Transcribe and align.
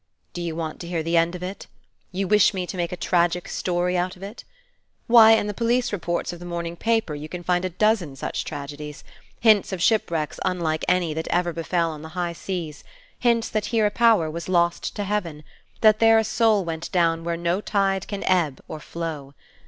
Do 0.33 0.41
you 0.41 0.55
want 0.55 0.79
to 0.79 0.87
hear 0.87 1.03
the 1.03 1.15
end 1.15 1.35
of 1.35 1.43
it? 1.43 1.67
You 2.11 2.27
wish 2.27 2.55
me 2.55 2.65
to 2.65 2.75
make 2.75 2.91
a 2.91 2.97
tragic 2.97 3.47
story 3.47 3.95
out 3.95 4.15
of 4.15 4.23
it? 4.23 4.43
Why, 5.05 5.33
in 5.33 5.45
the 5.45 5.53
police 5.53 5.93
reports 5.93 6.33
of 6.33 6.39
the 6.39 6.43
morning 6.45 6.75
paper 6.75 7.13
you 7.13 7.29
can 7.29 7.43
find 7.43 7.63
a 7.63 7.69
dozen 7.69 8.15
such 8.15 8.43
tragedies: 8.43 9.03
hints 9.41 9.71
of 9.71 9.79
shipwrecks 9.79 10.39
unlike 10.43 10.83
any 10.87 11.13
that 11.13 11.27
ever 11.27 11.53
befell 11.53 11.91
on 11.91 12.01
the 12.01 12.09
high 12.17 12.33
seas; 12.33 12.83
hints 13.19 13.47
that 13.49 13.65
here 13.65 13.85
a 13.85 13.91
power 13.91 14.27
was 14.27 14.49
lost 14.49 14.95
to 14.95 15.03
heaven, 15.03 15.43
that 15.81 15.99
there 15.99 16.17
a 16.17 16.23
soul 16.23 16.65
went 16.65 16.91
down 16.91 17.23
where 17.23 17.37
no 17.37 17.61
tide 17.61 18.07
can 18.07 18.23
ebb 18.23 18.59
or 18.67 18.79
flow. 18.79 19.35